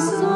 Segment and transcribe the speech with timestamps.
[0.00, 0.29] so